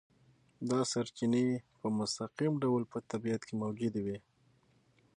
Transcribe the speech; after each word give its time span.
دا 0.69 0.79
سرچینې 0.91 1.45
په 1.79 1.87
مستقیم 1.97 2.53
ډول 2.63 2.81
په 2.91 2.97
طبیعت 3.11 3.41
کې 3.47 3.53
موجودې 3.63 4.01
وي. 4.05 4.17